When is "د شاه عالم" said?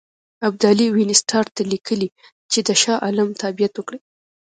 2.67-3.29